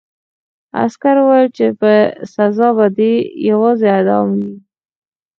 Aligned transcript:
عسکر 0.83 1.15
وویل 1.19 1.47
چې 1.57 1.65
سزا 2.33 2.69
به 2.77 2.85
دې 2.97 3.13
یوازې 3.49 3.87
اعدام 3.95 4.27
وي 4.37 4.51